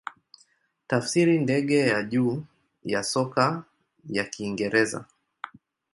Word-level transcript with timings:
Tafsiri 0.87 1.37
ndege 1.39 1.79
ya 1.87 2.03
juu 2.03 2.43
ya 2.83 3.03
soka 3.03 3.63
ya 4.09 4.23
Kiingereza. 4.23 5.05